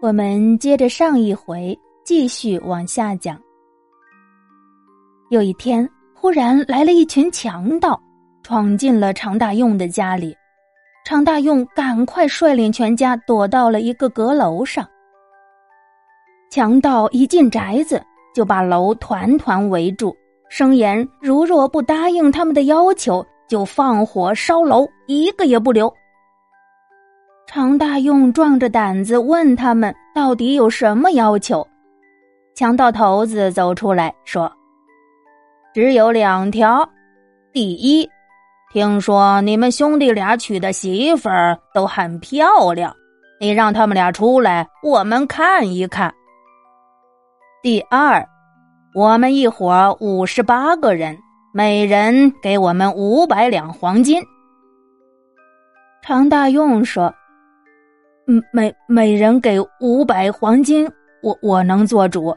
[0.00, 3.36] 我们接着上一回继续往下讲。
[5.28, 8.00] 有一天，忽然来了一群强盗，
[8.44, 10.32] 闯进了常大用的家里。
[11.04, 14.86] 常大用赶快率领全家躲到了一个阁楼上。
[16.48, 18.00] 强盗一进宅子，
[18.32, 20.14] 就把楼团团围住，
[20.48, 25.92] 声言如若不答应他们的要求，就放火烧楼，一个也不留。
[27.50, 31.66] 常大用壮着胆子问他们到底有什么要求，
[32.54, 34.52] 强盗头子走出来说
[35.72, 36.86] ：“只有两条，
[37.50, 38.06] 第一，
[38.70, 42.94] 听说你们兄弟俩娶的媳妇儿都很漂亮，
[43.40, 46.12] 你让他们俩出来，我们看一看。
[47.62, 48.22] 第二，
[48.94, 51.16] 我们一伙五十八个人，
[51.54, 54.22] 每人给我们五百两黄金。”
[56.04, 57.10] 常大用说。
[58.30, 60.86] 嗯每每人给五百黄金，
[61.22, 62.36] 我我能做主。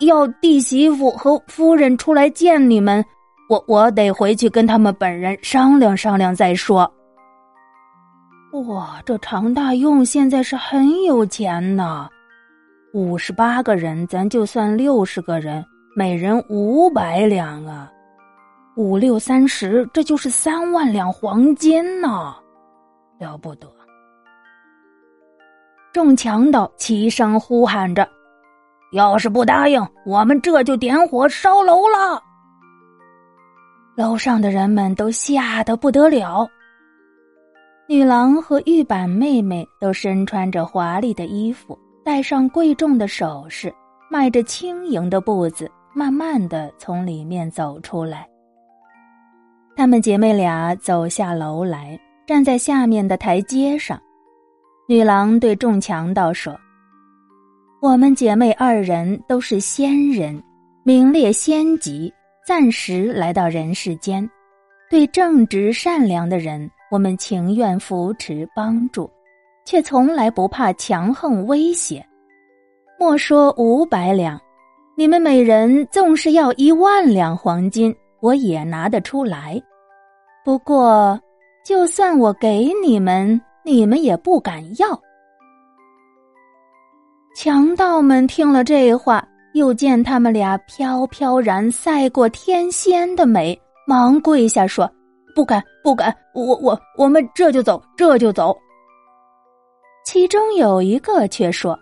[0.00, 3.04] 要弟媳妇和夫人出来见你们，
[3.48, 6.88] 我我得回去跟他们本人商量商量再说。
[8.68, 12.08] 哇，这常大用现在是很有钱呐！
[12.94, 15.64] 五十八个人，咱就算六十个人，
[15.96, 17.90] 每人五百两啊，
[18.76, 22.36] 五六三十，这就是三万两黄金呐，
[23.18, 23.75] 了不得。
[25.96, 28.06] 众强盗齐声呼喊着
[28.92, 32.22] ：“要是不答应，我们这就点火烧楼了。”
[33.96, 36.46] 楼上的人们都吓得不得了。
[37.88, 43.72] 女郎和玉板妹妹都身穿着华丽的衣服，戴上贵重的首饰，
[44.10, 48.28] 迈着轻盈的步子，慢慢的从里面走出来。
[49.74, 53.98] 她们姐妹俩走下楼来，站在下面的台阶上。
[54.88, 56.56] 女郎对众强盗说
[57.82, 60.40] ：“我们姐妹二人都是仙人，
[60.84, 62.12] 名列仙籍，
[62.46, 64.28] 暂时来到人世间。
[64.88, 69.10] 对正直善良的人，我们情愿扶持帮助，
[69.64, 72.06] 却从来不怕强横威胁。
[72.96, 74.40] 莫说五百两，
[74.96, 79.60] 你们每人纵是要一万两黄金，我也拿得出来。
[80.44, 81.20] 不过，
[81.64, 84.86] 就算我给你们。”你们也不敢要。
[87.34, 94.88] 强盗们听了这话，又见他们俩飘飘然赛过天仙的美，忙跪下说
[95.34, 96.16] ：“不敢，不敢！
[96.32, 98.56] 我我我们这就走，这就走。”
[100.06, 101.76] 其中有一个却说：“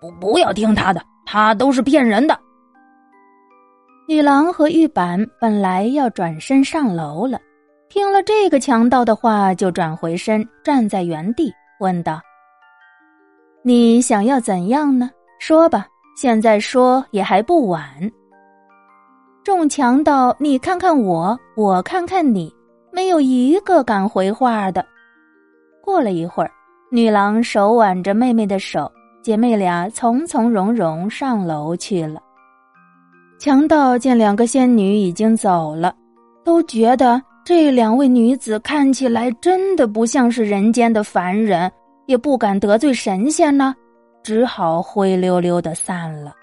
[0.00, 2.36] 不，不要听他的，他都是骗人的。”
[4.08, 7.38] 女郎和玉板本来要转身上楼了。
[7.88, 11.50] 听了这个强盗的话，就转回身，站在原地，
[11.80, 12.20] 问道
[13.64, 15.10] ：“你想要怎样呢？
[15.40, 17.88] 说吧，现在说也还不晚。”
[19.42, 22.54] 众强盗，你看看我，我看看你，
[22.92, 24.84] 没有一个敢回话的。
[25.82, 26.50] 过了一会儿，
[26.90, 28.90] 女郎手挽着妹妹的手，
[29.22, 32.20] 姐妹俩从从容容上楼去了。
[33.38, 35.94] 强盗见两个仙女已经走了，
[36.44, 37.22] 都觉得。
[37.48, 41.72] 这两位女子看起来真的不像是人间的凡人，
[42.04, 43.74] 也不敢得罪神仙呢，
[44.22, 46.34] 只好灰溜溜的散了。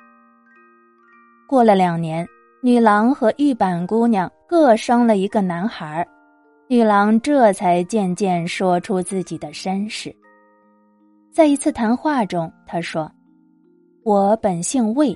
[1.48, 2.28] 过了两年，
[2.60, 6.04] 女郎和玉板姑娘各生了一个男孩，
[6.68, 10.12] 女郎这才渐渐说出自己的身世。
[11.32, 13.08] 在一次谈话中，她说
[14.04, 15.16] ：“我本姓魏，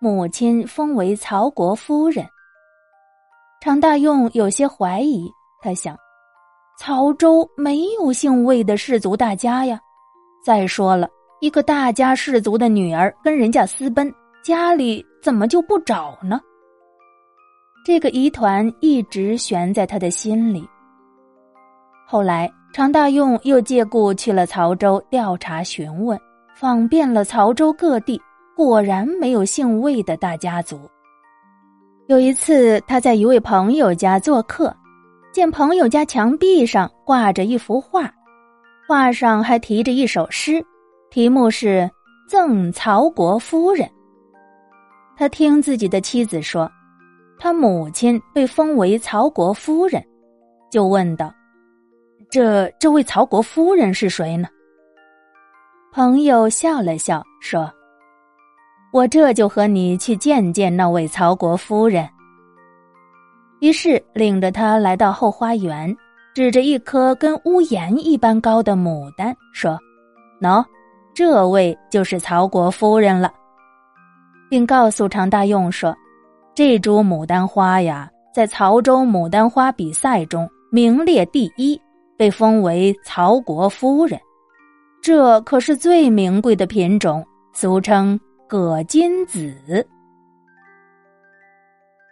[0.00, 2.26] 母亲封为曹国夫人。”
[3.60, 5.94] 常大用有些怀疑，他想：
[6.78, 9.78] 曹州没有姓魏的氏族大家呀。
[10.42, 11.06] 再说了，
[11.42, 14.10] 一个大家氏族的女儿跟人家私奔，
[14.42, 16.40] 家里怎么就不找呢？
[17.84, 20.66] 这个疑团一直悬在他的心里。
[22.06, 26.18] 后来，常大用又借故去了曹州调查询问，
[26.56, 28.18] 访遍了曹州各地，
[28.56, 30.80] 果然没有姓魏的大家族。
[32.10, 34.76] 有一次，他在一位朋友家做客，
[35.32, 38.12] 见朋友家墙壁上挂着一幅画，
[38.88, 40.60] 画上还题着一首诗，
[41.08, 41.88] 题目是
[42.28, 43.86] 《赠曹国夫人》。
[45.16, 46.68] 他听自己的妻子说，
[47.38, 50.04] 他母亲被封为曹国夫人，
[50.68, 51.32] 就问道
[52.28, 54.48] ：“这这位曹国夫人是谁呢？”
[55.94, 57.72] 朋友笑了笑说。
[58.92, 62.08] 我这就和你去见见那位曹国夫人。
[63.60, 65.94] 于是领着他来到后花园，
[66.34, 69.78] 指着一棵跟屋檐一般高的牡丹说
[70.40, 70.64] ：“喏，
[71.14, 73.32] 这位就是曹国夫人了。”
[74.48, 75.94] 并告诉常大用说
[76.54, 81.80] ：“这株牡丹花呀，在曹州牡丹花比赛中名列第一，
[82.16, 84.18] 被封为曹国夫人。
[85.00, 88.18] 这可是最名贵的品种，俗称
[88.50, 89.54] 葛金子。”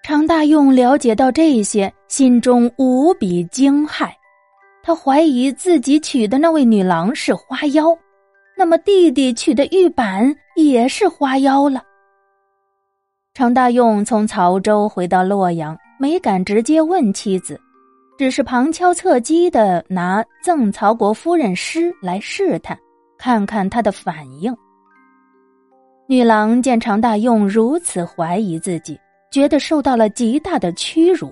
[0.04, 4.08] 常大用了解到这些，心中无比惊骇。
[4.82, 7.86] 他怀疑自己娶的那位女郎是花妖，
[8.56, 11.82] 那么弟弟娶的玉板也是花妖了。
[13.34, 17.60] 常大用从曹州回到洛阳，没敢直接问妻子，
[18.16, 22.78] 只是旁敲侧击的拿赠曹国夫人诗来试探，
[23.18, 24.56] 看看他的反应。
[26.10, 28.98] 女郎见常大用如此怀疑自己。
[29.30, 31.30] 觉得受到了极大的屈辱，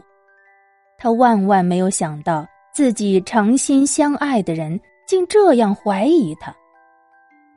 [0.99, 4.79] 她万万没有想到自己诚心相爱的人
[5.09, 6.55] 竟这样怀疑他。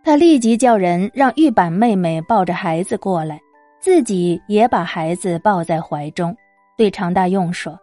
[0.02, 3.38] 他立即叫人让玉板妹妹抱着孩子过来，
[3.82, 6.34] 自己也把孩子抱在怀中，
[6.78, 7.78] 对常大用说：“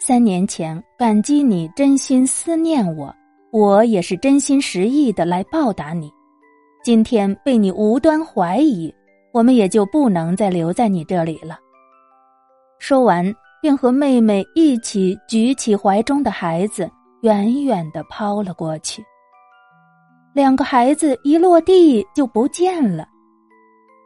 [0.00, 3.12] 三年前感激你真心思念我，
[3.50, 6.08] 我也是真心实意的来报答你。
[6.82, 8.94] 今天被你无端怀疑。”
[9.32, 11.56] 我们也就不能再留在你这里了。
[12.80, 13.32] 说完，
[13.62, 16.90] 便和妹妹一起举起怀中的孩子，
[17.22, 19.04] 远远的抛了过去。
[20.32, 23.06] 两个孩子一落地就不见了。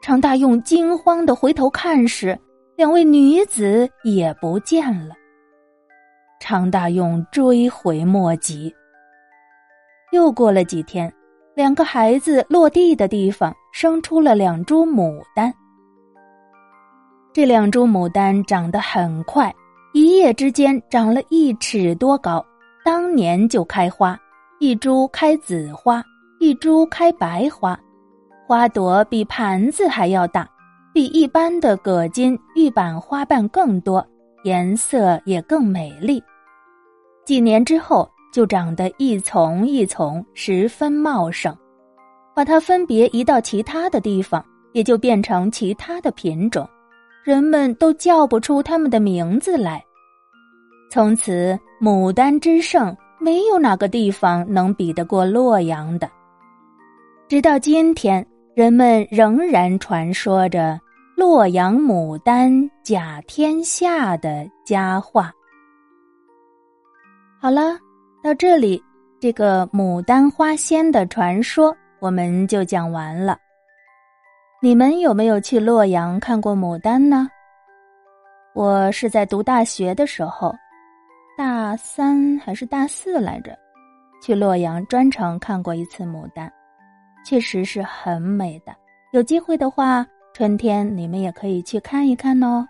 [0.02, 2.38] 常大用惊慌的回头看时，
[2.76, 5.14] 两位女子也不见了。
[6.38, 8.70] 常大用追悔莫及。
[10.12, 11.10] 又过了几天。
[11.54, 15.54] 两个孩子落地的地方生出了两株牡丹。
[17.32, 19.54] 这两株牡丹长得很快，
[19.92, 22.44] 一夜之间长了一尺多高，
[22.84, 24.18] 当年就开花，
[24.58, 26.02] 一株开紫花，
[26.40, 27.78] 一株开白花，
[28.48, 30.48] 花朵比盘子还要大，
[30.92, 34.04] 比一般的葛金、玉板花瓣更多，
[34.42, 36.20] 颜色也更美丽。
[37.24, 38.10] 几年之后。
[38.34, 41.56] 就长得一丛一丛，十分茂盛。
[42.34, 46.68] 把它分别移到其他的地方，也就变成其他的品种，
[47.22, 49.80] 人们都叫不出它们的名字来。
[50.90, 56.10] 从此，牡丹之盛，没有哪个地方能比得过洛阳的。
[57.28, 58.26] 直到今天，
[58.56, 60.76] 人们仍然传说着
[61.16, 65.32] “洛阳牡丹甲天下”的佳话。
[67.38, 67.78] 好了。
[68.24, 68.82] 到这里，
[69.20, 73.36] 这个牡丹花仙的传说我们就讲完了。
[74.62, 77.28] 你们有没有去洛阳看过牡丹呢？
[78.54, 80.54] 我是在读大学的时候，
[81.36, 83.54] 大三还是大四来着，
[84.22, 86.50] 去洛阳专程看过一次牡丹，
[87.26, 88.74] 确实是很美的。
[89.12, 92.66] 有机会的话，春天你们也可以去看一看哦。